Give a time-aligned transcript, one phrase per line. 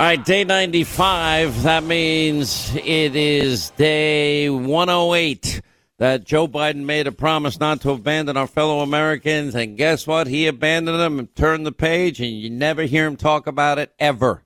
[0.00, 1.64] All right, day 95.
[1.64, 5.60] That means it is day 108
[5.98, 9.56] that Joe Biden made a promise not to abandon our fellow Americans.
[9.56, 10.28] And guess what?
[10.28, 13.92] He abandoned them and turned the page, and you never hear him talk about it
[13.98, 14.44] ever.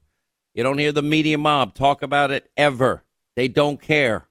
[0.55, 3.05] You don't hear the media mob talk about it ever.
[3.37, 4.27] They don't care.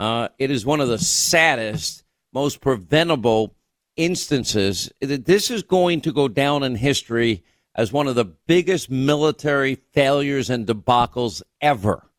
[0.00, 2.02] Uh, it is one of the saddest,
[2.32, 3.54] most preventable
[3.94, 4.90] instances.
[4.98, 7.44] This is going to go down in history
[7.76, 12.10] as one of the biggest military failures and debacles ever.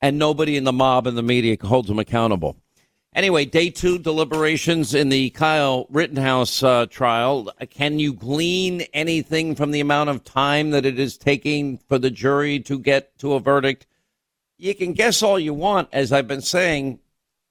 [0.00, 2.56] And nobody in the mob and the media holds them accountable.
[3.14, 7.50] Anyway, day two deliberations in the Kyle Rittenhouse uh, trial.
[7.70, 12.10] Can you glean anything from the amount of time that it is taking for the
[12.10, 13.86] jury to get to a verdict?
[14.56, 15.88] You can guess all you want.
[15.92, 17.00] As I've been saying,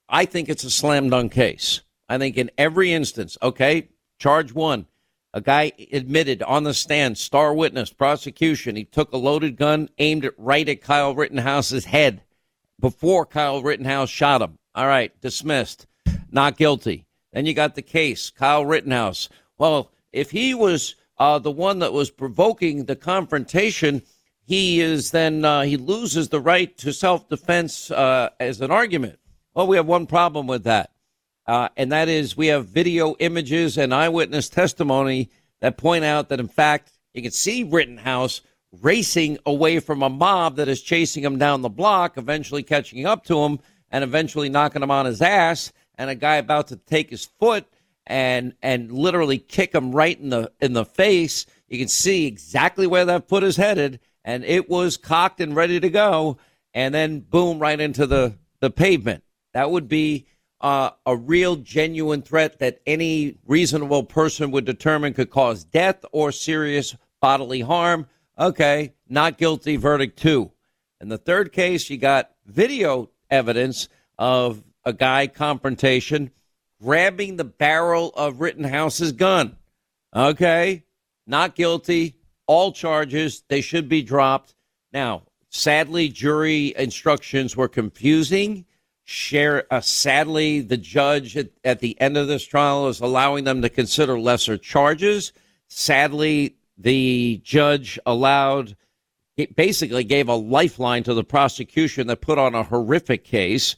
[0.09, 1.81] I think it's a slam dunk case.
[2.07, 4.88] I think in every instance, okay, charge one
[5.34, 8.76] a guy admitted on the stand, star witness, prosecution.
[8.76, 12.22] He took a loaded gun, aimed it right at Kyle Rittenhouse's head
[12.80, 14.57] before Kyle Rittenhouse shot him.
[14.76, 15.88] All right, dismissed.
[16.32, 17.05] Not guilty.
[17.34, 19.29] Then you got the case, Kyle Rittenhouse.
[19.57, 24.01] Well, if he was uh, the one that was provoking the confrontation,
[24.46, 29.20] he is then uh, he loses the right to self defense uh, as an argument.
[29.54, 30.91] Well, we have one problem with that
[31.48, 35.29] uh, and that is we have video images and eyewitness testimony
[35.62, 38.41] that point out that, in fact, you can see Rittenhouse
[38.81, 43.23] racing away from a mob that is chasing him down the block, eventually catching up
[43.26, 47.09] to him and eventually knocking him on his ass, and a guy about to take
[47.09, 47.65] his foot
[48.05, 51.45] and and literally kick him right in the in the face.
[51.67, 55.79] You can see exactly where that foot is headed, and it was cocked and ready
[55.79, 56.37] to go,
[56.73, 59.23] and then boom, right into the the pavement.
[59.54, 60.27] That would be
[60.62, 66.31] uh, a real, genuine threat that any reasonable person would determine could cause death or
[66.31, 68.08] serious bodily harm.
[68.40, 70.52] Okay, not guilty, verdict two.
[71.00, 73.88] In the third case, you got video evidence
[74.18, 76.31] of a guy confrontation
[76.81, 79.57] grabbing the barrel of Rittenhouse's gun.
[80.16, 80.84] Okay,
[81.25, 82.16] not guilty.
[82.46, 84.56] All charges, they should be dropped.
[84.94, 88.66] Now, sadly, jury instructions were confusing
[89.07, 89.66] share.
[89.72, 93.69] Uh, sadly, the judge at, at the end of this trial is allowing them to
[93.69, 95.31] consider lesser charges.
[95.69, 98.75] Sadly, the judge allowed,
[99.38, 103.78] it basically gave a lifeline to the prosecution that put on a horrific case.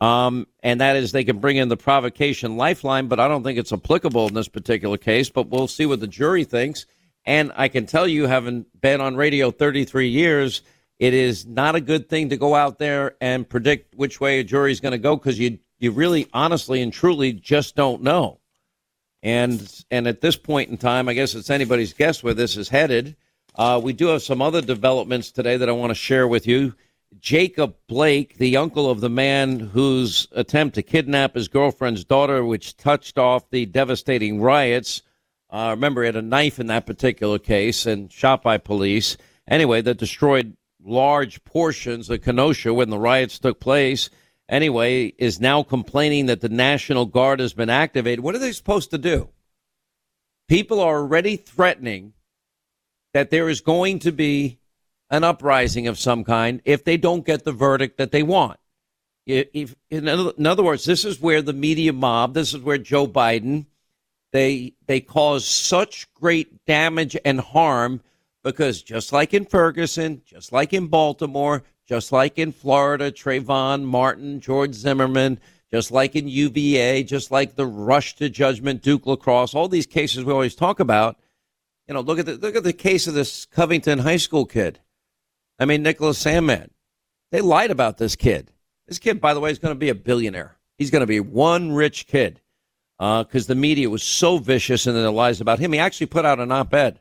[0.00, 3.60] Um, and that is they can bring in the provocation lifeline, but I don't think
[3.60, 5.30] it's applicable in this particular case.
[5.30, 6.86] But we'll see what the jury thinks.
[7.24, 10.62] And I can tell you, having been on radio 33 years,
[11.04, 14.44] it is not a good thing to go out there and predict which way a
[14.44, 18.40] jury is going to go because you you really honestly and truly just don't know.
[19.22, 22.70] And and at this point in time, I guess it's anybody's guess where this is
[22.70, 23.16] headed.
[23.54, 26.74] Uh, we do have some other developments today that I want to share with you.
[27.20, 32.78] Jacob Blake, the uncle of the man whose attempt to kidnap his girlfriend's daughter, which
[32.78, 35.02] touched off the devastating riots.
[35.50, 39.18] Uh, remember, he had a knife in that particular case and shot by police.
[39.46, 44.10] Anyway, that destroyed large portions of Kenosha when the riots took place,
[44.48, 48.22] anyway, is now complaining that the National Guard has been activated.
[48.22, 49.28] What are they supposed to do?
[50.48, 52.12] People are already threatening
[53.14, 54.58] that there is going to be
[55.10, 58.58] an uprising of some kind if they don't get the verdict that they want.
[59.26, 60.06] If, in
[60.46, 63.66] other words, this is where the media mob, this is where Joe Biden,
[64.32, 68.02] they they cause such great damage and harm
[68.44, 74.40] because just like in Ferguson, just like in Baltimore, just like in Florida, Trayvon Martin,
[74.40, 75.40] George Zimmerman,
[75.72, 80.24] just like in UVA, just like the rush to judgment, Duke lacrosse, all these cases
[80.24, 81.16] we always talk about.
[81.88, 84.78] You know, look at the look at the case of this Covington High School kid.
[85.58, 86.68] I mean, Nicholas Sandmann.
[87.30, 88.52] They lied about this kid.
[88.86, 90.56] This kid, by the way, is going to be a billionaire.
[90.78, 92.40] He's going to be one rich kid
[92.98, 95.72] because uh, the media was so vicious in their lies about him.
[95.72, 97.00] He actually put out an op-ed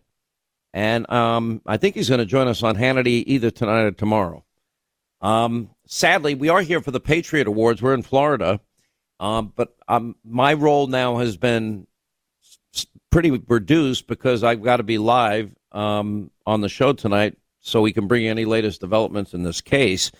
[0.73, 4.44] and um, I think he's going to join us on Hannity either tonight or tomorrow.
[5.21, 7.81] Um, sadly, we are here for the Patriot Awards.
[7.81, 8.59] We're in Florida,
[9.19, 11.88] um, but um, my role now has been
[13.12, 17.94] pretty reduced because I've got to be live um, on the show tonight so we
[17.94, 20.12] can bring any latest developments in this case.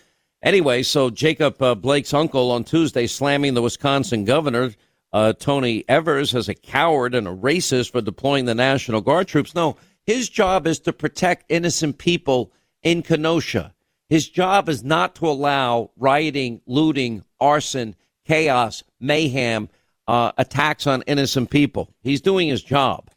[0.44, 4.74] Anyway, so Jacob uh, Blake's uncle on Tuesday slamming the Wisconsin governor,
[5.12, 9.56] uh, Tony Evers, as a coward and a racist for deploying the National Guard troops.
[9.56, 12.52] No, his job is to protect innocent people
[12.82, 13.74] in Kenosha.
[14.10, 17.96] His job is not to allow rioting, looting, arson,
[18.26, 19.70] chaos, mayhem,
[20.08, 21.90] uh, attacks on innocent people.
[22.02, 23.10] He's doing his job.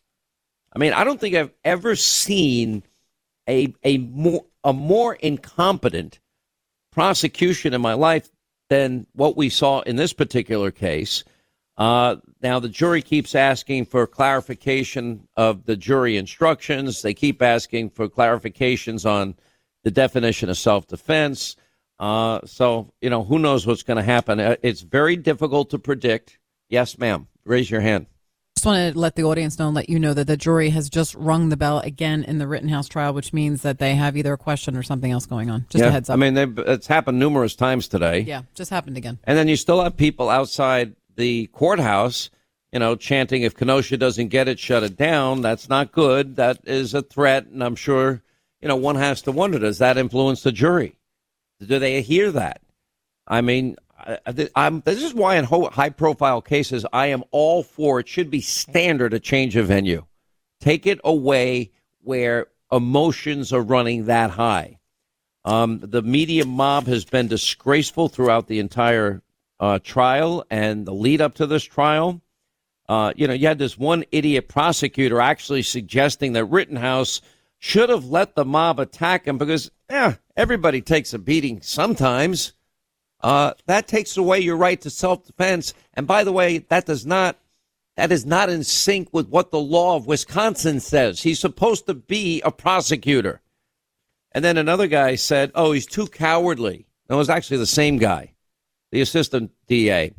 [0.72, 2.82] I mean, I don't think I've ever seen
[3.48, 6.20] a a more a more incompetent
[6.92, 8.30] prosecution in my life
[8.68, 11.24] than what we saw in this particular case.
[11.78, 17.02] Uh, now, the jury keeps asking for clarification of the jury instructions.
[17.02, 19.34] They keep asking for clarifications on
[19.84, 21.56] the definition of self defense.
[21.98, 24.40] Uh, so, you know, who knows what's going to happen?
[24.40, 26.38] Uh, it's very difficult to predict.
[26.68, 27.28] Yes, ma'am.
[27.44, 28.06] Raise your hand.
[28.56, 30.88] Just want to let the audience know and let you know that the jury has
[30.88, 34.32] just rung the bell again in the Rittenhouse trial, which means that they have either
[34.32, 35.66] a question or something else going on.
[35.68, 36.14] Just yeah, a heads up.
[36.14, 38.20] I mean, it's happened numerous times today.
[38.20, 39.18] Yeah, just happened again.
[39.24, 42.30] And then you still have people outside the courthouse,
[42.72, 45.42] you know, chanting, if Kenosha doesn't get it, shut it down.
[45.42, 46.36] That's not good.
[46.36, 47.46] That is a threat.
[47.46, 48.22] And I'm sure,
[48.60, 50.96] you know, one has to wonder does that influence the jury?
[51.60, 52.60] Do they hear that?
[53.26, 53.76] I mean,
[54.54, 58.40] I, this is why in high profile cases, I am all for it should be
[58.40, 60.04] standard a change of venue.
[60.60, 61.72] Take it away
[62.02, 64.78] where emotions are running that high.
[65.44, 69.22] Um, the media mob has been disgraceful throughout the entire
[69.60, 72.20] uh, trial and the lead up to this trial.
[72.88, 77.20] Uh, you know, you had this one idiot prosecutor actually suggesting that Rittenhouse
[77.58, 82.52] should have let the mob attack him because, yeah, everybody takes a beating sometimes.
[83.20, 85.74] Uh, that takes away your right to self defense.
[85.94, 87.38] And by the way, that does not
[87.96, 91.22] that is not in sync with what the law of Wisconsin says.
[91.22, 93.40] He's supposed to be a prosecutor.
[94.32, 97.96] And then another guy said, "Oh, he's too cowardly." No, it was actually the same
[97.96, 98.34] guy,
[98.90, 100.12] the assistant DA.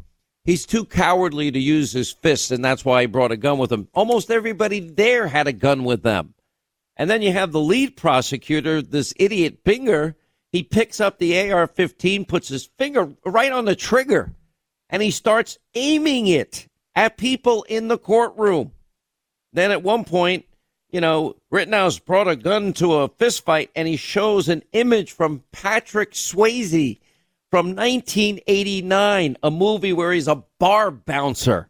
[0.43, 3.71] He's too cowardly to use his fists, and that's why he brought a gun with
[3.71, 3.89] him.
[3.93, 6.33] Almost everybody there had a gun with them.
[6.95, 10.15] And then you have the lead prosecutor, this idiot Binger.
[10.51, 14.33] He picks up the AR 15, puts his finger right on the trigger,
[14.89, 18.71] and he starts aiming it at people in the courtroom.
[19.51, 20.45] Then at one point,
[20.89, 25.43] you know, Rittenhouse brought a gun to a fistfight, and he shows an image from
[25.51, 26.99] Patrick Swayze
[27.49, 31.69] from 1989, a movie where he's a bar bouncer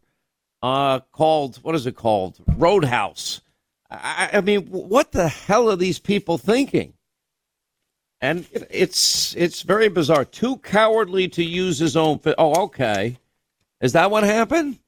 [0.64, 2.40] uh, called, what is it called?
[2.58, 3.42] Roadhouse.
[3.90, 6.94] I, I mean, what the hell are these people thinking?
[8.20, 10.26] And it's it's very bizarre.
[10.26, 12.18] Too cowardly to use his own.
[12.18, 13.20] Fi- oh, okay.
[13.80, 14.80] Is that what happened?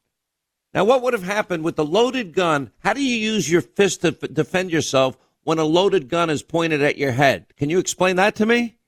[0.73, 2.71] Now, what would have happened with the loaded gun?
[2.79, 6.41] How do you use your fist to f- defend yourself when a loaded gun is
[6.41, 7.45] pointed at your head?
[7.55, 8.78] Can you explain that to me?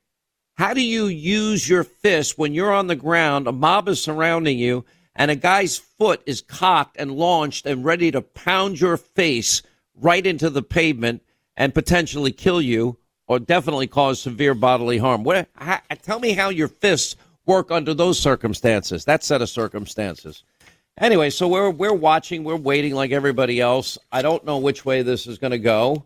[0.62, 4.60] How do you use your fist when you're on the ground, a mob is surrounding
[4.60, 4.86] you,
[5.16, 9.64] and a guy's foot is cocked and launched and ready to pound your face
[9.96, 11.24] right into the pavement
[11.58, 15.24] and potentially kill you or definitely cause severe bodily harm.
[15.24, 17.16] What, how, tell me how your fists
[17.48, 20.44] work under those circumstances, that set of circumstances.
[21.00, 23.98] Anyway, so we're we're watching, we're waiting like everybody else.
[24.12, 26.06] I don't know which way this is going to go.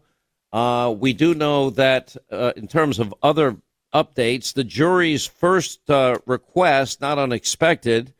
[0.54, 3.58] Uh, we do know that uh, in terms of other
[3.96, 8.14] updates, the jury's first uh, request, not unexpected,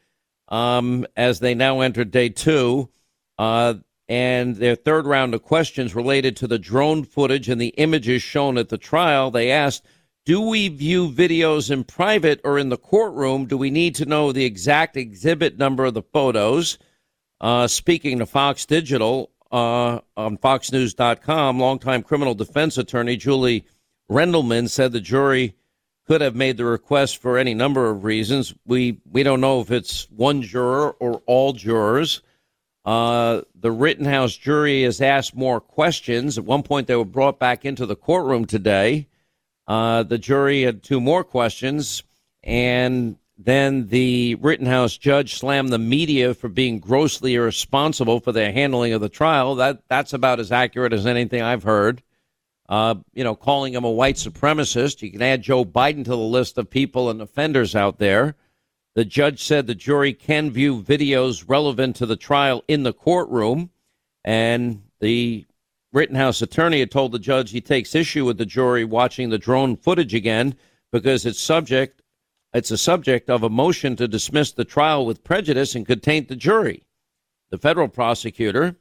[0.48, 2.90] um, as they now enter day two,
[3.38, 3.74] uh,
[4.08, 8.58] and their third round of questions related to the drone footage and the images shown
[8.58, 9.32] at the trial.
[9.32, 9.86] They asked,
[10.26, 13.46] Do we view videos in private or in the courtroom?
[13.46, 16.78] Do we need to know the exact exhibit number of the photos?
[17.42, 23.66] Uh, speaking to Fox Digital uh, on FoxNews.com, longtime criminal defense attorney Julie
[24.10, 25.56] Rendelman said the jury
[26.08, 28.54] could have made the request for any number of reasons.
[28.66, 32.22] We we don't know if it's one juror or all jurors.
[32.86, 36.38] Uh, the Rittenhouse jury has asked more questions.
[36.38, 39.08] At one point, they were brought back into the courtroom today.
[39.68, 42.04] Uh, the jury had two more questions,
[42.44, 48.94] and then the Rittenhouse judge slammed the media for being grossly irresponsible for their handling
[48.94, 49.56] of the trial.
[49.56, 52.04] That that's about as accurate as anything I've heard.
[52.68, 55.02] Uh, you know, calling him a white supremacist.
[55.02, 58.36] You can add Joe Biden to the list of people and offenders out there.
[58.96, 63.70] The judge said the jury can view videos relevant to the trial in the courtroom,
[64.24, 65.46] and the
[65.92, 69.76] Rittenhouse attorney had told the judge he takes issue with the jury watching the drone
[69.76, 70.56] footage again
[70.92, 72.02] because it's subject
[72.54, 76.30] it's a subject of a motion to dismiss the trial with prejudice and could taint
[76.30, 76.84] the jury.
[77.50, 78.78] The federal prosecutor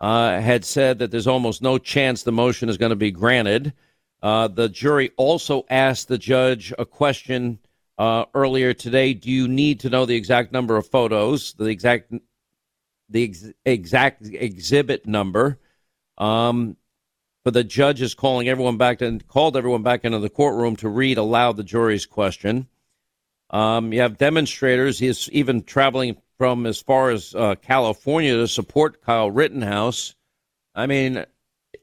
[0.00, 3.72] uh, had said that there's almost no chance the motion is going to be granted.
[4.22, 7.58] Uh, the jury also asked the judge a question
[7.98, 9.14] uh, earlier today.
[9.14, 12.12] Do you need to know the exact number of photos, the exact
[13.08, 15.58] the ex- exact exhibit number?
[16.18, 16.76] Um,
[17.44, 20.88] but the judge is calling everyone back and called everyone back into the courtroom to
[20.88, 22.66] read aloud the jury's question.
[23.50, 24.98] Um, you have demonstrators.
[24.98, 30.14] He's even traveling from as far as uh, California to support Kyle Rittenhouse.
[30.74, 31.24] I mean,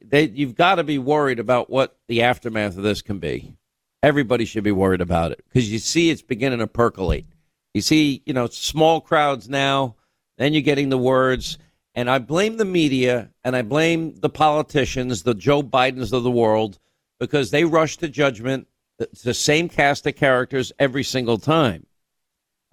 [0.02, 3.56] they, you've got to be worried about what the aftermath of this can be.
[4.02, 7.26] Everybody should be worried about it because you see it's beginning to percolate.
[7.74, 9.96] You see, you know, small crowds now,
[10.38, 11.58] then you're getting the words.
[11.96, 16.32] And I blame the media and I blame the politicians, the Joe Bidens of the
[16.32, 16.80] world,
[17.20, 18.68] because they rush to judgment.
[19.00, 21.86] It's the same cast of characters every single time.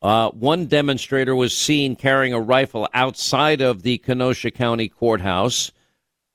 [0.02, 5.72] Uh, one demonstrator was seen carrying a rifle outside of the Kenosha County Courthouse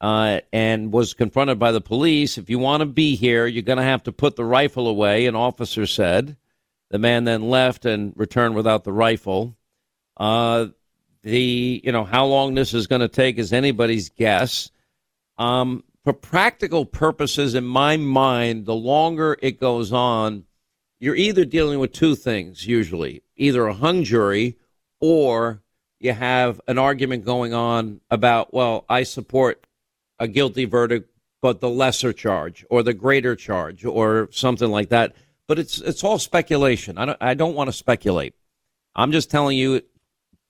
[0.02, 2.38] uh, and was confronted by the police.
[2.38, 5.26] If you want to be here, you're going to have to put the rifle away,
[5.26, 6.38] an officer said.
[6.92, 9.58] The man then left and returned without the rifle.
[10.16, 10.68] Uh,
[11.24, 14.70] the you know how long this is going to take is anybody's guess.
[15.40, 20.46] Um, for practical purposes, in my mind, the longer it goes on,
[21.00, 24.58] you're either dealing with two things usually either a hung jury
[25.00, 25.62] or
[26.00, 29.66] you have an argument going on about, well, I support
[30.20, 31.10] a guilty verdict,
[31.42, 35.16] but the lesser charge or the greater charge or something like that.
[35.48, 36.98] But it's it's all speculation.
[36.98, 38.34] I don't I don't want to speculate.
[38.96, 39.82] I'm just telling you,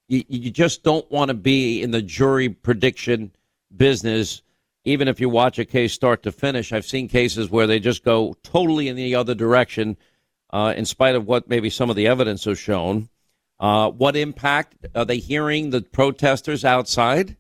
[0.08, 3.32] you, you just don't want to be in the jury prediction
[3.76, 4.42] business.
[4.86, 8.06] Even if you watch a case start to finish, I've seen cases where they just
[8.06, 9.98] go totally in the other direction
[10.52, 13.10] uh, in spite of what maybe some of the evidence has shown.
[13.60, 17.38] Uh, what impact are they hearing the protesters outside?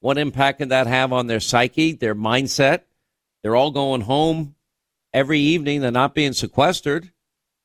[0.00, 2.80] What impact can that have on their psyche, their mindset?
[3.42, 4.54] They're all going home
[5.12, 5.80] every evening.
[5.80, 7.10] They're not being sequestered.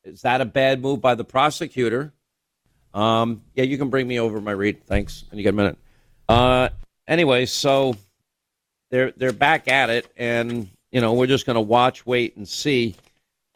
[0.03, 2.13] Is that a bad move by the prosecutor?
[2.93, 4.85] Um, yeah, you can bring me over my read.
[4.85, 5.25] Thanks.
[5.29, 5.77] When you get a minute.
[6.29, 6.69] Uh,
[7.07, 7.95] anyway, so
[8.89, 12.47] they're they're back at it, and you know we're just going to watch, wait, and
[12.47, 12.95] see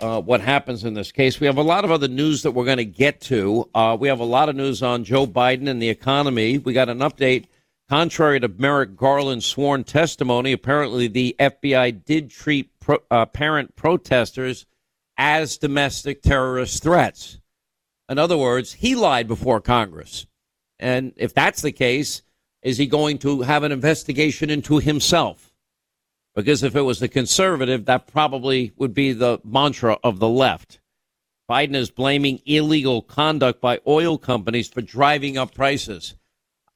[0.02, 1.40] uh, what happens in this case.
[1.40, 3.70] We have a lot of other news that we're going to get to.
[3.74, 6.58] Uh, we have a lot of news on Joe Biden and the economy.
[6.58, 7.46] We got an update.
[7.88, 14.66] Contrary to Merrick Garland's sworn testimony, apparently the FBI did treat pro, uh, parent protesters
[15.18, 17.40] as domestic terrorist threats.
[18.10, 20.26] In other words, he lied before Congress.
[20.80, 22.22] And if that's the case,
[22.62, 25.51] is he going to have an investigation into himself?
[26.36, 30.80] Because if it was the conservative, that probably would be the mantra of the left.
[31.50, 36.16] Biden is blaming illegal conduct by oil companies for driving up prices.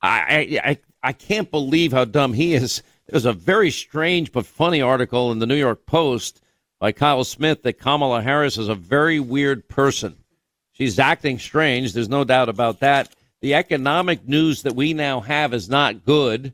[0.01, 2.83] I, I, I can't believe how dumb he is.
[3.07, 6.41] There's a very strange but funny article in the New York Post
[6.79, 10.17] by Kyle Smith that Kamala Harris is a very weird person.
[10.73, 11.93] She's acting strange.
[11.93, 13.15] There's no doubt about that.
[13.41, 16.53] The economic news that we now have is not good.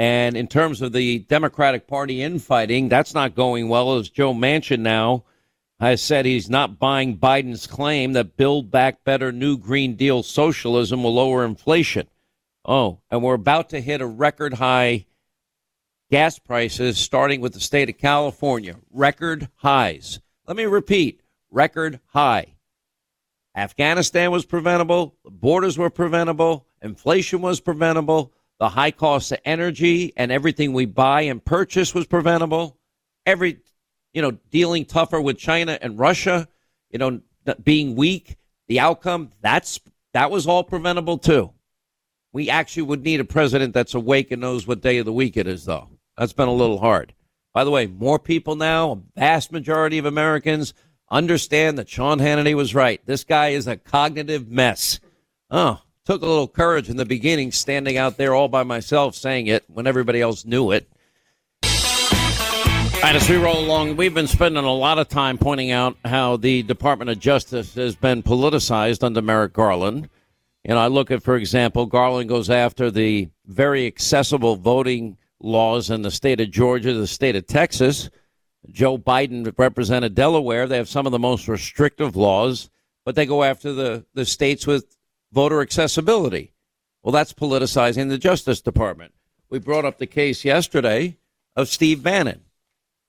[0.00, 4.80] And in terms of the Democratic Party infighting, that's not going well as Joe Manchin
[4.80, 5.24] now
[5.78, 11.02] has said he's not buying Biden's claim that Build Back Better New Green Deal socialism
[11.02, 12.06] will lower inflation.
[12.64, 15.04] Oh, and we're about to hit a record high
[16.10, 18.76] gas prices starting with the state of California.
[18.90, 20.18] Record highs.
[20.46, 22.54] Let me repeat record high.
[23.54, 28.32] Afghanistan was preventable, borders were preventable, inflation was preventable.
[28.60, 32.78] The high cost of energy and everything we buy and purchase was preventable.
[33.26, 33.58] Every,
[34.12, 36.46] you know, dealing tougher with China and Russia,
[36.90, 37.20] you know,
[37.64, 38.36] being weak,
[38.68, 39.80] the outcome, that's
[40.12, 41.52] that was all preventable too.
[42.32, 45.36] We actually would need a president that's awake and knows what day of the week
[45.36, 45.88] it is, though.
[46.16, 47.14] That's been a little hard.
[47.52, 50.74] By the way, more people now, a vast majority of Americans
[51.10, 53.00] understand that Sean Hannity was right.
[53.06, 55.00] This guy is a cognitive mess.
[55.50, 59.46] Oh, Took a little courage in the beginning, standing out there all by myself saying
[59.46, 60.90] it when everybody else knew it.
[61.62, 66.36] And as we roll along, we've been spending a lot of time pointing out how
[66.36, 70.08] the Department of Justice has been politicized under Merrick Garland.
[70.64, 76.02] And I look at, for example, Garland goes after the very accessible voting laws in
[76.02, 78.10] the state of Georgia, the state of Texas.
[78.68, 80.66] Joe Biden represented Delaware.
[80.66, 82.68] They have some of the most restrictive laws,
[83.04, 84.96] but they go after the, the states with
[85.32, 86.52] voter accessibility.
[87.02, 89.14] Well, that's politicizing the Justice Department.
[89.48, 91.16] We brought up the case yesterday
[91.56, 92.42] of Steve Bannon.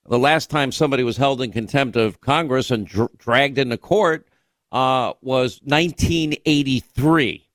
[0.08, 4.28] The last time somebody was held in contempt of Congress and dr- dragged into court
[4.72, 7.48] uh, was 1983.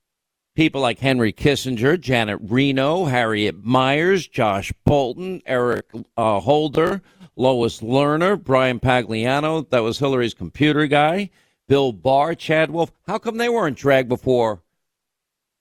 [0.54, 7.02] People like Henry Kissinger, Janet Reno, Harriet Miers, Josh Bolten, Eric uh, Holder,
[7.36, 11.30] Lois Lerner, Brian Pagliano, that was Hillary's computer guy,
[11.68, 12.92] Bill Barr, Chad Wolf.
[13.06, 14.62] How come they weren't dragged before,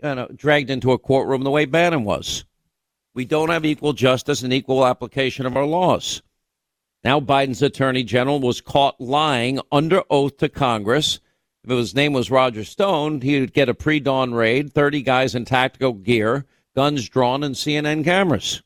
[0.04, 2.46] you know, dragged into a courtroom the way Bannon was?
[3.14, 6.22] We don't have equal justice and equal application of our laws.
[7.04, 11.20] Now Biden's attorney general was caught lying under oath to Congress.
[11.64, 15.46] If his name was Roger Stone, he would get a pre-dawn raid, 30 guys in
[15.46, 16.46] tactical gear,
[16.76, 18.62] guns drawn, and CNN cameras.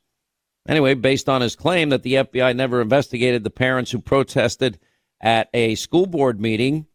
[0.67, 4.79] Anyway, based on his claim that the FBI never investigated the parents who protested
[5.21, 6.85] at a school board meeting,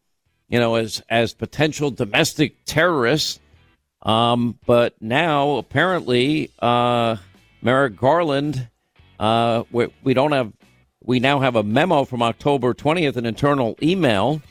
[0.48, 3.40] you know, as as potential domestic terrorists.
[4.02, 7.16] Um, but now apparently, uh,
[7.62, 8.68] Merrick Garland,
[9.18, 10.52] uh, we, we don't have,
[11.02, 14.42] we now have a memo from October 20th, an internal email,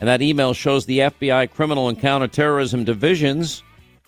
[0.00, 3.64] and that email shows the FBI Criminal and Counterterrorism Divisions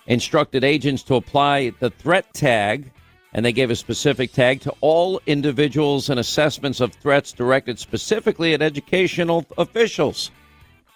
[0.07, 2.93] instructed agents to apply the threat tag
[3.35, 8.55] and they gave a specific tag to all individuals and assessments of threats directed specifically
[8.55, 10.31] at educational officials.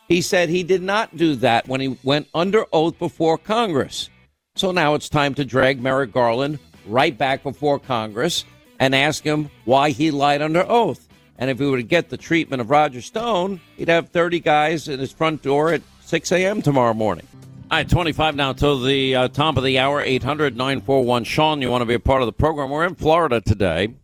[0.09, 4.09] He said he did not do that when he went under oath before Congress.
[4.57, 8.45] So now it's time to drag Merrick Garland right back before Congress
[8.81, 11.09] and ask him why he lied under oath.
[11.37, 14.89] And if he were to get the treatment of Roger Stone, he'd have 30 guys
[14.89, 16.63] in his front door at 6 a.m.
[16.63, 17.27] tomorrow morning.
[17.71, 21.61] All right, 25 now to the uh, top of the hour, 800 941 Sean.
[21.61, 22.71] You want to be a part of the program?
[22.71, 23.95] We're in Florida today,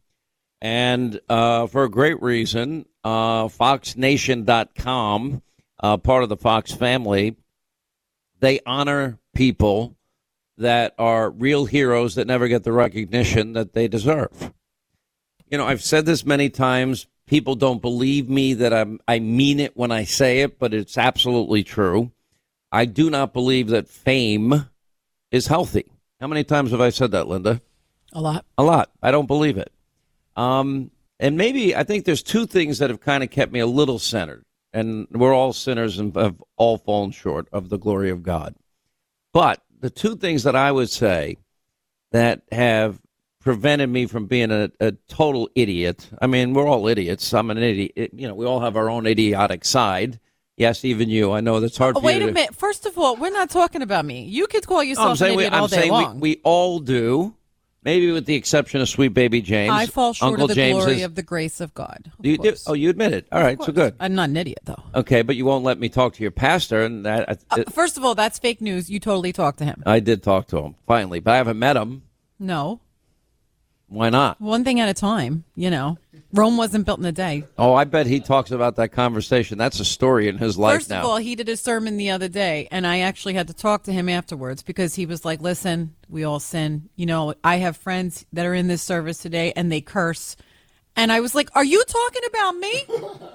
[0.61, 2.85] and uh, for a great reason.
[3.03, 5.43] Uh, FoxNation.com,
[5.85, 7.37] uh, part of the Fox family,
[8.41, 9.99] they honor people
[10.57, 14.51] that are real heroes that never get the recognition that they deserve.
[15.47, 17.07] You know, I've said this many times.
[17.27, 20.97] People don't believe me that I'm, I mean it when I say it, but it's
[20.97, 22.13] absolutely true
[22.73, 24.71] I do not believe that fame
[25.31, 25.85] is healthy.
[26.19, 27.61] How many times have I said that, Linda?
[28.15, 28.47] A lot.
[28.57, 28.91] A lot.
[29.03, 29.71] I don't believe it.
[30.35, 33.67] Um, and maybe I think there's two things that have kind of kept me a
[33.67, 34.45] little centered.
[34.75, 38.57] And we're all sinners and have all fallen short of the glory of God.
[39.33, 41.39] But the two things that I would say
[42.11, 43.01] that have
[43.41, 46.11] prevented me from being a, a total idiot.
[46.21, 47.33] I mean, we're all idiots.
[47.33, 48.11] I'm an idiot.
[48.15, 50.19] You know, we all have our own idiotic side.
[50.57, 51.33] Yes, even you.
[51.33, 51.97] I know that's hard.
[51.97, 52.55] Oh, for wait a to, minute.
[52.55, 54.25] First of all, we're not talking about me.
[54.25, 56.21] You could call yourself I'm saying, an we, idiot I'm all day saying long.
[56.21, 57.35] we, we all do.
[57.85, 59.71] Maybe with the exception of Sweet Baby James.
[59.73, 62.11] I fall short Uncle of the James glory is, of the grace of God.
[62.19, 63.27] Of you do, oh, you admit it.
[63.31, 63.93] All right, so Of good.
[63.99, 64.07] course.
[64.07, 64.83] I'm not an idiot, though.
[64.95, 67.99] Okay, but you won't let me talk to your pastor, and that I, Uh, first
[67.99, 68.89] of all, that's fake news.
[68.91, 69.83] You totally talked to him.
[69.85, 72.03] I did talk to him finally, but I haven't met him.
[72.39, 72.81] No,
[73.89, 74.41] Why not?
[74.41, 75.45] one thing at a time.
[75.55, 75.99] You know,
[76.35, 77.45] Rome wasn't built in a day.
[77.57, 79.57] Oh, I bet he talks about that conversation.
[79.57, 80.99] That's a story in his life First now.
[80.99, 83.85] of all, he did a sermon the other day, and I actually had to talk
[83.85, 86.89] to him afterwards because he was like, "Listen, we all sin.
[86.97, 90.35] You know, I have friends that are in this service today, and they curse."
[90.97, 92.85] And I was like, "Are you talking about me?"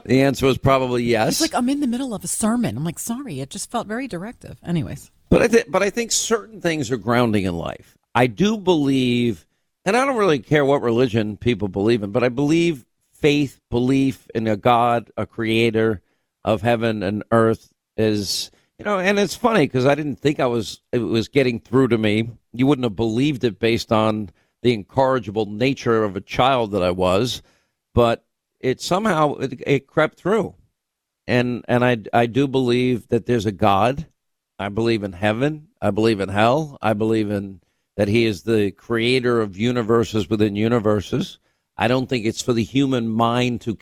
[0.06, 1.40] the answer was probably yes.
[1.40, 3.88] He's like, "I'm in the middle of a sermon." I'm like, "Sorry, it just felt
[3.88, 7.98] very directive." Anyways, But I th- but I think certain things are grounding in life.
[8.14, 9.46] I do believe,
[9.86, 12.86] and I don't really care what religion people believe in, but I believe
[13.20, 16.02] faith, belief in a God, a creator
[16.44, 20.46] of heaven and earth is, you know, and it's funny because I didn't think I
[20.46, 22.30] was it was getting through to me.
[22.54, 24.30] You wouldn't have believed it based on
[24.62, 27.42] the incorrigible nature of a child that I was,
[27.94, 28.26] but
[28.60, 30.56] it somehow it, it crept through.
[31.28, 34.08] And and I I do believe that there's a God.
[34.58, 35.68] I believe in heaven.
[35.82, 36.78] I believe in hell.
[36.82, 37.62] I believe in
[37.96, 41.40] that he is the creator of universes within universes.
[41.80, 43.78] I don't think it's for the human mind to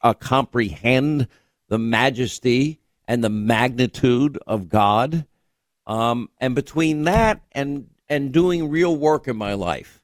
[0.00, 1.26] uh, comprehend
[1.68, 5.26] the majesty and the magnitude of God.
[5.88, 10.00] Um, and between that and and doing real work in my life,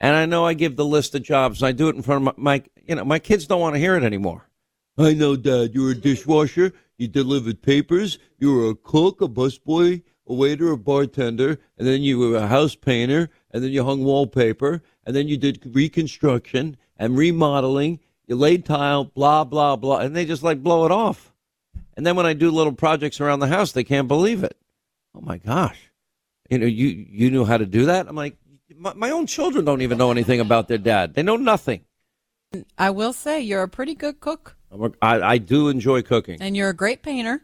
[0.00, 1.60] and I know I give the list of jobs.
[1.60, 3.74] And I do it in front of my, my you know my kids don't want
[3.74, 4.48] to hear it anymore.
[4.96, 5.74] I know, Dad.
[5.74, 6.72] You were a dishwasher.
[6.98, 8.20] You delivered papers.
[8.38, 12.46] You were a cook, a busboy, a waiter, a bartender, and then you were a
[12.46, 18.00] house painter, and then you hung wallpaper, and then you did reconstruction and remodeling.
[18.26, 21.32] You laid tile, blah blah blah, and they just like blow it off.
[21.96, 24.56] And then when I do little projects around the house, they can't believe it.
[25.14, 25.90] Oh my gosh,
[26.48, 28.08] you know, you you knew how to do that?
[28.08, 28.36] I'm like,
[28.76, 31.14] my, my own children don't even know anything about their dad.
[31.14, 31.84] They know nothing.
[32.78, 34.56] I will say you're a pretty good cook,
[35.02, 36.38] I, I do enjoy cooking.
[36.40, 37.42] and you're a great painter.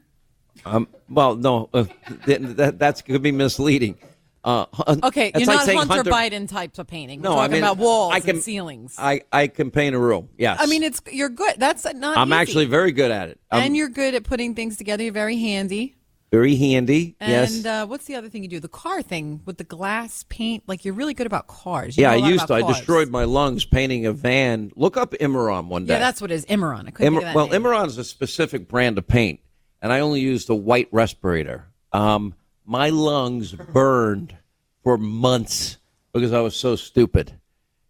[0.64, 1.84] Um, well, no, uh,
[2.24, 3.98] th- that that's could be misleading.
[4.46, 4.64] Uh,
[5.02, 7.20] Okay, you're like not saying Hunter, Biden types of painting.
[7.20, 8.94] We're No, I talking mean, about walls I can- and ceilings.
[8.96, 10.28] I I can paint a room.
[10.38, 11.54] Yes, I mean, it's you're good.
[11.58, 12.16] That's not.
[12.16, 12.36] I'm easy.
[12.40, 13.40] actually very good at it.
[13.50, 15.02] I'm and you're good at putting things together.
[15.02, 15.96] You're very handy.
[16.30, 17.16] very handy.
[17.20, 17.64] And yes.
[17.64, 18.60] uh, what's the other thing you do?
[18.60, 20.62] The car thing with the glass paint.
[20.68, 21.96] Like you're really good about cars.
[21.96, 22.54] You yeah, I used to.
[22.54, 24.70] about I destroyed my lungs painting a van.
[24.76, 25.94] Look up Imron one day.
[25.94, 26.46] Yeah, that's what it is.
[26.46, 26.86] Imron.
[26.86, 27.62] I couldn't well, name.
[27.62, 29.40] Imron's a specific brand of paint,
[29.82, 31.66] and I only used a white respirator.
[31.92, 32.34] Um,
[32.66, 34.36] my lungs burned
[34.82, 35.78] for months
[36.12, 37.38] because I was so stupid.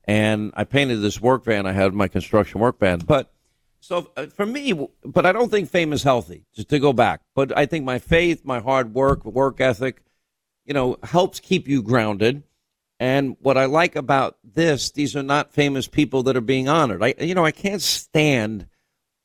[0.04, 3.00] And I painted this work van I had, my construction work van.
[3.00, 3.32] But
[3.80, 7.22] so uh, for me, but I don't think fame is healthy, just to go back.
[7.34, 10.02] But I think my faith, my hard work, work ethic,
[10.64, 12.42] you know, helps keep you grounded.
[12.98, 17.02] And what I like about this, these are not famous people that are being honored.
[17.02, 18.66] I, you know, I can't stand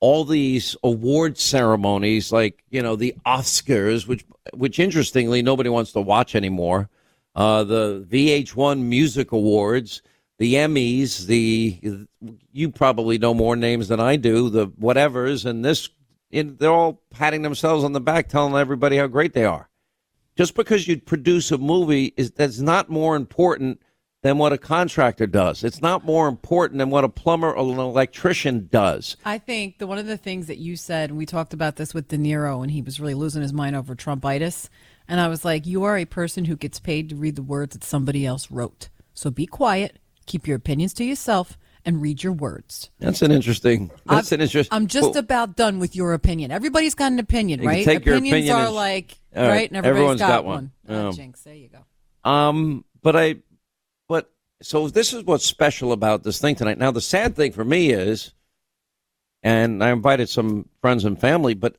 [0.01, 6.01] all these award ceremonies like you know the Oscars, which which interestingly nobody wants to
[6.01, 6.89] watch anymore.
[7.33, 10.01] Uh, the VH1 Music Awards,
[10.37, 12.07] the Emmys, the
[12.51, 14.49] you probably know more names than I do.
[14.49, 15.87] The whatevers and this,
[16.31, 19.69] in, they're all patting themselves on the back, telling everybody how great they are.
[20.35, 23.81] Just because you produce a movie is that's not more important
[24.21, 25.63] than what a contractor does.
[25.63, 29.17] It's not more important than what a plumber or an electrician does.
[29.25, 31.93] I think the one of the things that you said, and we talked about this
[31.93, 34.69] with De Niro, and he was really losing his mind over Trumpitis.
[35.07, 37.73] And I was like, you are a person who gets paid to read the words
[37.73, 38.89] that somebody else wrote.
[39.13, 42.91] So be quiet, keep your opinions to yourself, and read your words.
[42.99, 43.89] That's an interesting.
[44.05, 44.73] That's I've, an interesting.
[44.75, 46.51] I'm just well, about done with your opinion.
[46.51, 47.83] Everybody's got an opinion, right?
[47.83, 50.71] take your Opinions opinion are as- like right, right, and everybody's everyone's got, got one.
[50.85, 50.97] one.
[50.97, 52.29] Oh, Um, jinx, there you go.
[52.29, 53.37] Um, but I,
[54.11, 54.29] but
[54.61, 56.77] so this is what's special about this thing tonight.
[56.77, 58.33] Now, the sad thing for me is,
[59.41, 61.77] and I invited some friends and family, but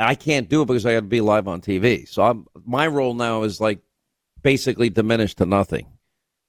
[0.00, 2.08] I can't do it because I got to be live on TV.
[2.08, 3.80] So I'm, my role now is like
[4.40, 5.88] basically diminished to nothing.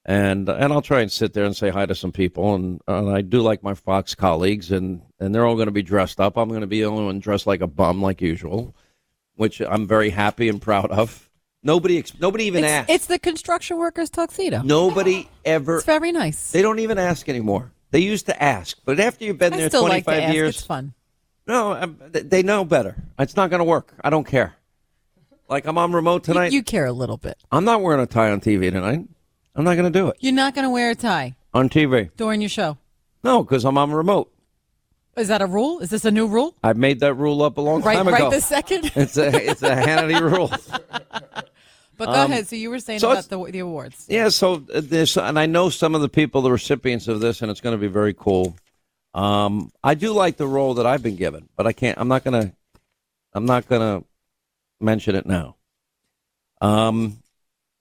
[0.05, 3.09] And and I'll try and sit there and say hi to some people, and, and
[3.09, 6.37] I do like my Fox colleagues, and, and they're all going to be dressed up.
[6.37, 8.77] I'm going to be the only one dressed like a bum, like usual,
[9.35, 11.28] which I'm very happy and proud of.
[11.61, 12.89] Nobody, nobody even It's, asked.
[12.89, 14.61] it's the construction workers tuxedo.
[14.61, 15.77] Nobody ever.
[15.77, 16.51] It's very nice.
[16.51, 17.71] They don't even ask anymore.
[17.91, 20.33] They used to ask, but after you've been I there still like 25 to ask.
[20.33, 20.93] years, It's fun.
[21.47, 22.95] no, um, th- they know better.
[23.17, 23.93] It's not going to work.
[24.03, 24.55] I don't care.
[25.49, 26.51] Like I'm on remote You, tonight.
[26.53, 27.35] you care a little bit.
[27.51, 29.05] I'm not wearing a tie on TV tonight.
[29.55, 32.11] I'm not going to do it You're not going to wear a tie on TV.
[32.15, 32.77] during your show.
[33.23, 34.31] No, because I'm on remote.
[35.19, 35.79] Is that a rule?
[35.79, 36.55] Is this a new rule?
[36.63, 38.29] I made that rule up a long Right, time right ago.
[38.29, 38.85] this second.
[38.95, 40.49] It's a it's a Hannity rule.
[41.97, 42.47] But go ahead.
[42.47, 44.05] So you were saying Um, so about the the awards.
[44.09, 47.41] Yeah, so uh, this, and I know some of the people, the recipients of this,
[47.41, 48.55] and it's going to be very cool.
[49.13, 51.97] Um, I do like the role that I've been given, but I can't.
[51.99, 52.53] I'm not gonna.
[53.33, 54.03] I'm not gonna
[54.79, 55.57] mention it now.
[56.61, 57.17] Um,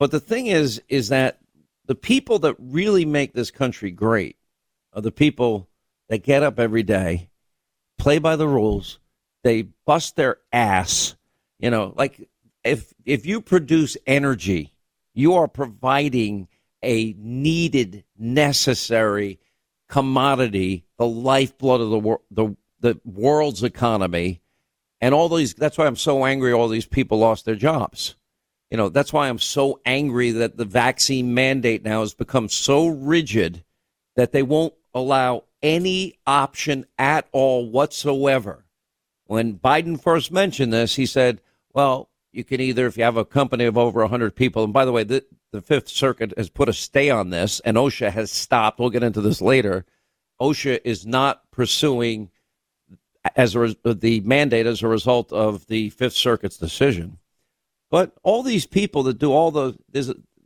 [0.00, 1.38] but the thing is, is that
[1.86, 4.36] the people that really make this country great
[4.92, 5.68] are the people
[6.08, 7.27] that get up every day,
[7.98, 8.98] play by the rules,
[9.44, 11.16] they bust their ass.
[11.58, 12.28] You know, like
[12.64, 14.74] if if you produce energy,
[15.14, 16.48] you are providing
[16.82, 19.40] a needed, necessary
[19.88, 24.40] commodity, the lifeblood of the the the world's economy,
[25.00, 25.54] and all these.
[25.54, 26.52] That's why I'm so angry.
[26.52, 28.14] All these people lost their jobs.
[28.70, 32.86] You know, that's why I'm so angry that the vaccine mandate now has become so
[32.86, 33.64] rigid
[34.16, 38.64] that they won't allow any option at all whatsoever.
[39.24, 41.40] When Biden first mentioned this, he said,
[41.72, 44.84] well, you can either, if you have a company of over 100 people, and by
[44.84, 48.30] the way, the, the Fifth Circuit has put a stay on this, and OSHA has
[48.30, 48.78] stopped.
[48.78, 49.84] We'll get into this later.
[50.40, 52.30] OSHA is not pursuing
[53.36, 57.18] as a, the mandate as a result of the Fifth Circuit's decision.
[57.90, 59.76] But all these people that do all the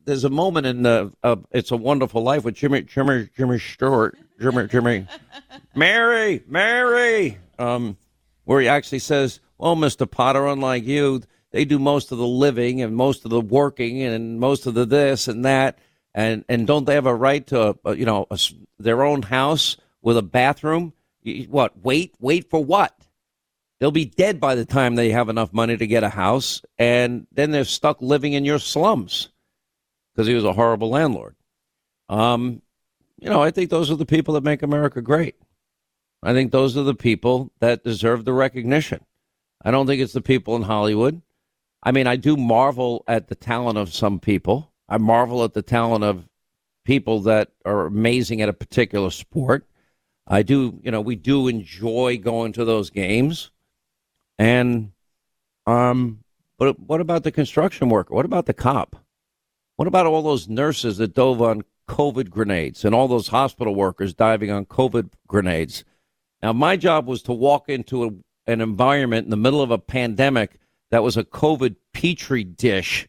[0.04, 4.18] there's a, moment in uh, uh, It's a Wonderful Life with Jimmy Jimmy Jimmy Stewart
[4.40, 5.06] Jimmy Jimmy
[5.74, 7.96] Mary Mary um,
[8.44, 12.82] where he actually says, "Well, Mister Potter, unlike you, they do most of the living
[12.82, 15.78] and most of the working and most of the this and that,
[16.14, 18.38] and and don't they have a right to uh, you know a
[18.78, 20.92] their own house with a bathroom?
[21.48, 21.78] What?
[21.82, 23.06] Wait, wait for what?
[23.78, 27.26] They'll be dead by the time they have enough money to get a house, and
[27.32, 29.28] then they're stuck living in your slums
[30.14, 31.36] because he was a horrible landlord.
[32.08, 32.62] Um,
[33.18, 35.36] you know, I think those are the people that make America great.
[36.22, 39.04] I think those are the people that deserve the recognition.
[39.64, 41.22] I don't think it's the people in Hollywood.
[41.82, 44.72] I mean, I do marvel at the talent of some people.
[44.88, 46.28] I marvel at the talent of
[46.84, 49.66] people that are amazing at a particular sport.
[50.26, 53.50] I do, you know, we do enjoy going to those games.
[54.38, 54.92] And
[55.66, 56.20] um
[56.58, 58.14] but what about the construction worker?
[58.14, 59.01] What about the cop?
[59.76, 64.14] What about all those nurses that dove on COVID grenades and all those hospital workers
[64.14, 65.84] diving on COVID grenades?
[66.42, 69.78] Now, my job was to walk into a, an environment in the middle of a
[69.78, 70.58] pandemic
[70.90, 73.08] that was a COVID petri dish.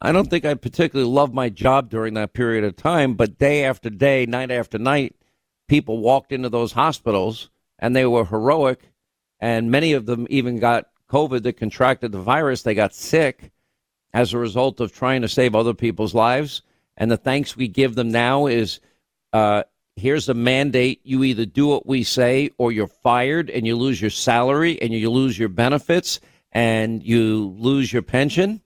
[0.00, 3.64] I don't think I particularly loved my job during that period of time, but day
[3.64, 5.16] after day, night after night,
[5.66, 8.92] people walked into those hospitals and they were heroic.
[9.40, 12.62] And many of them even got COVID that contracted the virus.
[12.62, 13.50] They got sick
[14.14, 16.62] as a result of trying to save other people's lives.
[16.96, 18.80] And the thanks we give them now is
[19.32, 19.64] uh,
[19.96, 21.00] here's a mandate.
[21.02, 24.92] You either do what we say or you're fired and you lose your salary and
[24.92, 26.20] you lose your benefits
[26.52, 28.62] and you lose your pension.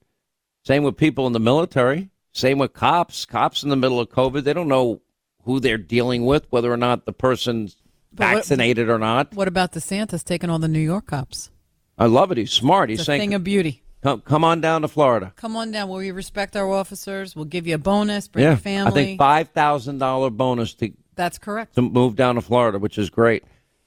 [0.65, 2.11] Same with people in the military.
[2.33, 3.25] Same with cops.
[3.25, 5.01] Cops in the middle of COVID, they don't know
[5.45, 7.79] who they're dealing with, whether or not the person's
[8.13, 9.33] vaccinated or not.
[9.35, 11.51] What about DeSantis taking all the New York cops?
[11.97, 12.37] I love it.
[12.37, 12.91] He's smart.
[12.91, 13.83] He's It's a saying, thing of beauty.
[14.03, 15.33] Come, come on down to Florida.
[15.37, 15.89] Come on down.
[15.89, 17.35] Will we respect our officers?
[17.37, 18.29] We'll give you a bonus.
[18.29, 18.51] Bring yeah.
[18.51, 18.91] your family.
[18.91, 21.75] I think $5,000 bonus to, That's correct.
[21.75, 23.45] to move down to Florida, which is great.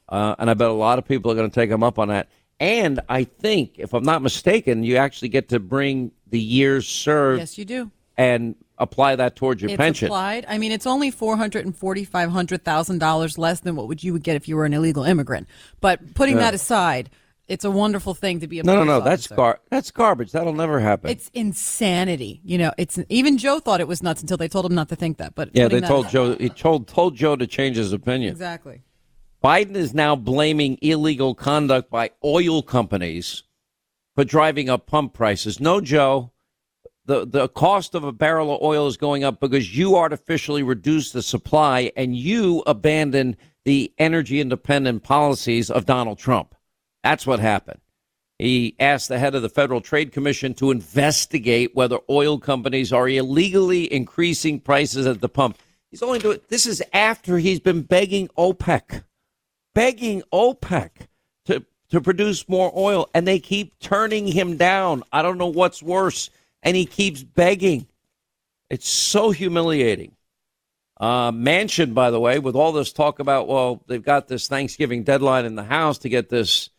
[0.10, 2.10] Uh, and I bet a lot of people are going to take them up on
[2.10, 2.28] that.
[2.60, 7.39] And I think, if I'm not mistaken, you actually get to bring the years served
[7.39, 7.91] Yes, you do.
[8.17, 10.08] and apply that towards your It's pension.
[10.08, 10.45] applied.
[10.47, 14.04] I mean, it's only four hundred and forty-five hundred thousand dollars less than what would
[14.04, 15.47] you would get if you were an illegal immigrant.
[15.80, 17.10] But putting that aside,
[17.47, 19.01] it's a wonderful thing to be a No, no, no.
[19.01, 19.36] That's officer.
[19.36, 20.32] gar- that's garbage.
[20.32, 21.10] That'll never happen.
[21.10, 22.41] It's insanity.
[22.43, 24.95] You know, it's even Joe thought it was nuts until they told him not to
[24.95, 25.36] think that.
[25.36, 26.36] But yeah, they told Joe.
[26.36, 28.32] He told told Joe to change his opinion.
[28.32, 28.84] exactly.
[29.43, 33.43] Biden is now blaming illegal conduct by oil companies
[34.15, 35.60] for driving up pump prices.
[35.60, 36.32] No, Joe.
[37.06, 41.13] The, the cost of a barrel of oil is going up because you artificially reduced
[41.13, 46.54] the supply and you abandoned the energy independent policies of Donald Trump.
[47.03, 47.81] That's what happened.
[48.37, 53.07] He asked the head of the Federal Trade Commission to investigate whether oil companies are
[53.07, 55.57] illegally increasing prices at the pump.
[55.91, 59.03] He's only doing this is after he's been begging OPEC
[59.73, 60.89] begging OPEC
[61.45, 65.03] to to produce more oil, and they keep turning him down.
[65.11, 66.29] I don't know what's worse,
[66.63, 67.87] and he keeps begging.
[68.69, 70.15] It's so humiliating.
[70.99, 75.03] Uh, Manchin, by the way, with all this talk about, well, they've got this Thanksgiving
[75.03, 76.69] deadline in the House to get this,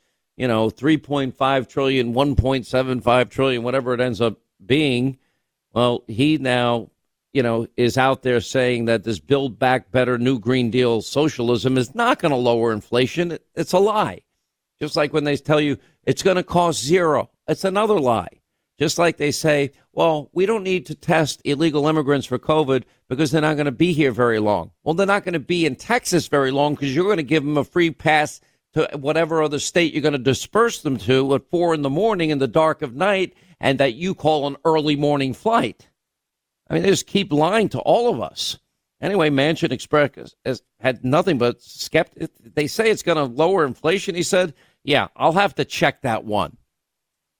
[0.42, 5.16] you know, 3.5 trillion, 1.75 trillion, whatever it ends up being.
[5.72, 6.90] Well, he now,
[7.32, 11.78] you know, is out there saying that this Build Back Better New Green Deal socialism
[11.78, 13.38] is not going to lower inflation.
[13.54, 14.22] It's a lie.
[14.80, 18.40] Just like when they tell you it's going to cost zero, it's another lie.
[18.80, 23.30] Just like they say, well, we don't need to test illegal immigrants for COVID because
[23.30, 24.72] they're not going to be here very long.
[24.82, 27.44] Well, they're not going to be in Texas very long because you're going to give
[27.44, 28.40] them a free pass
[28.74, 32.30] to whatever other state you're going to disperse them to at four in the morning
[32.30, 35.88] in the dark of night and that you call an early morning flight.
[36.68, 38.58] I mean, they just keep lying to all of us.
[39.00, 42.30] Anyway, Manchin Express has had nothing but skeptic.
[42.40, 44.14] They say it's going to lower inflation.
[44.14, 44.54] He said,
[44.84, 46.56] "Yeah, I'll have to check that one."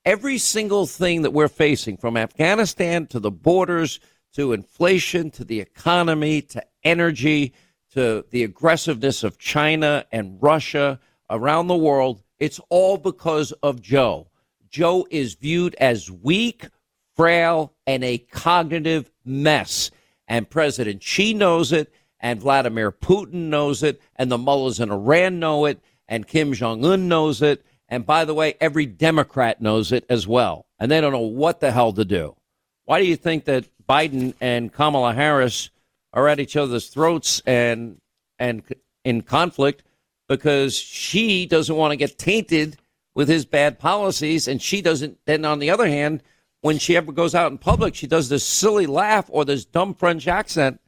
[0.04, 4.00] Every single thing that we're facing, from Afghanistan to the borders
[4.34, 7.52] to inflation to the economy to energy
[7.92, 10.98] to the aggressiveness of China and Russia
[11.32, 14.28] around the world, it's all because of Joe.
[14.68, 16.68] Joe is viewed as weak,
[17.16, 19.90] frail, and a cognitive mess.
[20.28, 25.40] And President Xi knows it, and Vladimir Putin knows it, and the mullahs in Iran
[25.40, 27.64] know it, and Kim Jong un knows it.
[27.88, 30.66] And by the way, every Democrat knows it as well.
[30.78, 32.36] And they don't know what the hell to do.
[32.84, 35.70] Why do you think that Biden and Kamala Harris
[36.12, 38.00] are at each other's throats and
[38.38, 38.62] and
[39.04, 39.84] in conflict?
[40.32, 42.78] Because she doesn't want to get tainted
[43.14, 45.18] with his bad policies, and she doesn't.
[45.26, 46.22] Then on the other hand,
[46.62, 49.94] when she ever goes out in public, she does this silly laugh or this dumb
[49.94, 50.80] French accent,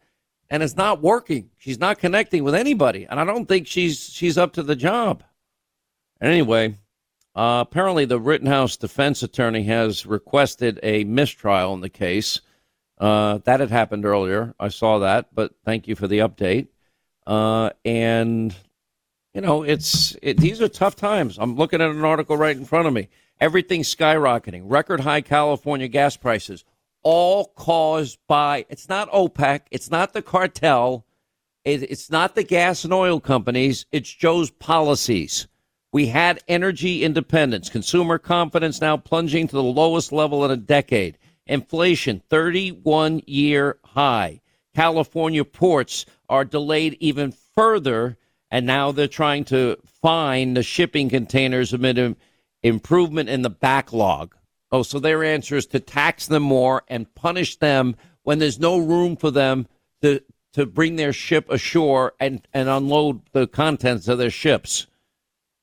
[0.49, 1.51] and it's not working.
[1.59, 5.23] She's not connecting with anybody, and I don't think she's she's up to the job.
[6.23, 6.77] Anyway,
[7.37, 12.41] uh, apparently the Rittenhouse defense attorney has requested a mistrial in the case.
[12.97, 14.55] Uh, that had happened earlier.
[14.59, 16.69] I saw that, but thank you for the update.
[17.27, 18.55] Uh, and
[19.35, 21.39] you know, it's it, these are tough times.
[21.39, 23.09] I'm looking at an article right in front of me.
[23.41, 24.63] Everything's skyrocketing.
[24.65, 26.65] Record high California gas prices,
[27.03, 28.65] all caused by.
[28.69, 29.63] It's not OPEC.
[29.73, 31.05] It's not the cartel.
[31.65, 33.87] It, it's not the gas and oil companies.
[33.91, 35.49] It's Joe's policies.
[35.93, 41.19] We had energy independence, consumer confidence now plunging to the lowest level in a decade.
[41.47, 44.41] Inflation, 31 year high.
[44.75, 48.17] California ports are delayed even further,
[48.55, 52.17] and now they're trying to find the shipping containers amid im-
[52.63, 54.33] improvement in the backlog.
[54.71, 58.79] Oh, so their answer is to tax them more and punish them when there's no
[58.79, 59.67] room for them
[60.03, 60.21] to,
[60.53, 64.87] to bring their ship ashore and, and unload the contents of their ships.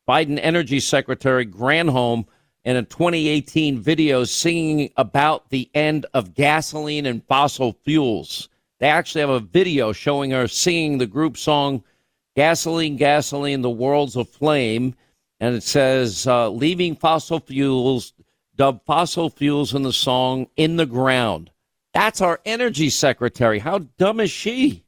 [0.05, 2.25] Biden Energy Secretary Granholm
[2.65, 8.49] in a 2018 video singing about the end of gasoline and fossil fuels.
[8.79, 11.85] They actually have a video showing her singing the group song
[12.35, 14.93] Gasoline, Gasoline, the World's Aflame.
[15.39, 18.13] And it says, uh, leaving fossil fuels,
[18.55, 21.49] dub fossil fuels in the song In the Ground.
[21.93, 23.59] That's our energy secretary.
[23.59, 24.83] How dumb is she?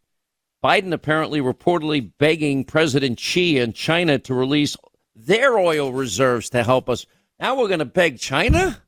[0.64, 4.78] Biden apparently reportedly begging President Xi and China to release
[5.16, 7.06] their oil reserves to help us.
[7.40, 8.82] Now we're going to beg China?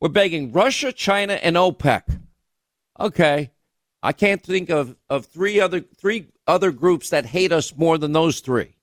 [0.00, 2.20] We're begging Russia, China, and OPEC.
[2.98, 3.50] Okay.
[4.02, 8.12] I can't think of, of three other three other groups that hate us more than
[8.12, 8.74] those three.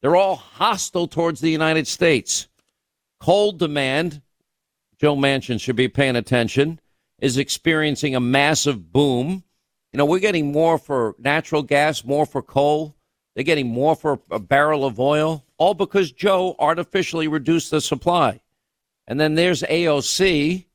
[0.00, 2.48] They're all hostile towards the United States.
[3.18, 4.20] Coal demand,
[5.00, 6.78] Joe Manchin should be paying attention,
[7.18, 9.42] is experiencing a massive boom.
[9.92, 12.94] You know, we're getting more for natural gas, more for coal.
[13.34, 18.40] They're getting more for a barrel of oil, all because Joe artificially reduced the supply.
[19.06, 20.66] And then there's AOC,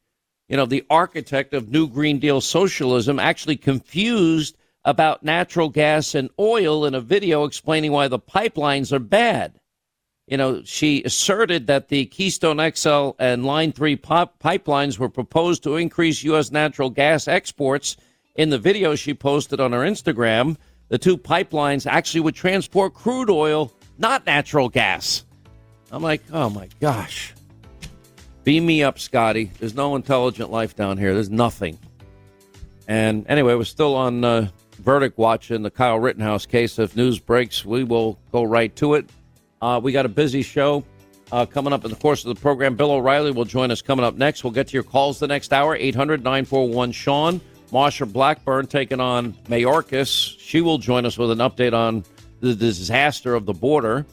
[0.47, 6.29] you know, the architect of New Green Deal socialism, actually confused about natural gas and
[6.39, 9.59] oil in a video explaining why the pipelines are bad.
[10.27, 15.63] You know, she asserted that the Keystone XL and Line 3 pop- pipelines were proposed
[15.63, 16.51] to increase U.S.
[16.51, 17.97] natural gas exports.
[18.35, 20.55] In the video she posted on her Instagram,
[20.89, 25.25] the two pipelines actually would transport crude oil, not natural gas.
[25.91, 27.33] I'm like, oh my gosh.
[28.43, 29.51] Beam me up, Scotty.
[29.59, 31.13] There's no intelligent life down here.
[31.13, 31.79] There's nothing.
[32.87, 36.79] And anyway, we're still on uh, verdict watch in the Kyle Rittenhouse case.
[36.79, 39.09] If news breaks, we will go right to it.
[39.61, 40.83] Uh, we got a busy show
[41.31, 42.75] uh, coming up in the course of the program.
[42.75, 44.43] Bill O'Reilly will join us coming up next.
[44.43, 47.41] We'll get to your calls the next hour 800 941 Sean.
[47.71, 50.39] Marsha Blackburn taking on Mayorkas.
[50.39, 52.03] She will join us with an update on
[52.39, 54.05] the disaster of the border.